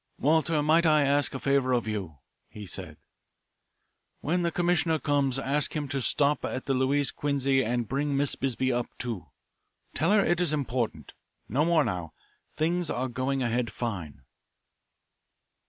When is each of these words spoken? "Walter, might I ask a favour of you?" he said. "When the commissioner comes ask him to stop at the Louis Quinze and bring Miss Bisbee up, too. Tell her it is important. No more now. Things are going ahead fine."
"Walter, 0.17 0.63
might 0.63 0.87
I 0.87 1.03
ask 1.03 1.35
a 1.35 1.39
favour 1.39 1.73
of 1.73 1.85
you?" 1.87 2.17
he 2.49 2.65
said. 2.65 2.97
"When 4.21 4.41
the 4.41 4.51
commissioner 4.51 4.97
comes 4.97 5.37
ask 5.37 5.75
him 5.75 5.87
to 5.89 6.01
stop 6.01 6.43
at 6.43 6.65
the 6.65 6.73
Louis 6.73 7.11
Quinze 7.11 7.45
and 7.61 7.87
bring 7.87 8.17
Miss 8.17 8.33
Bisbee 8.33 8.73
up, 8.73 8.87
too. 8.97 9.27
Tell 9.93 10.09
her 10.11 10.25
it 10.25 10.41
is 10.41 10.53
important. 10.53 11.13
No 11.47 11.63
more 11.65 11.83
now. 11.83 12.13
Things 12.55 12.89
are 12.89 13.07
going 13.09 13.43
ahead 13.43 13.71
fine." 13.71 14.23